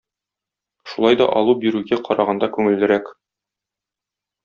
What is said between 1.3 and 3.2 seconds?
алу бирүгә караганда күңеллерәк.